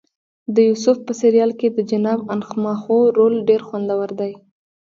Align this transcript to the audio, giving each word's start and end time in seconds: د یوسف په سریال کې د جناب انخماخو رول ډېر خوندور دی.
د 0.55 0.55
یوسف 0.69 0.97
په 1.07 1.13
سریال 1.21 1.51
کې 1.59 1.67
د 1.71 1.79
جناب 1.91 2.19
انخماخو 2.35 2.97
رول 3.17 3.33
ډېر 3.49 3.61
خوندور 3.67 4.09
دی. 4.19 4.33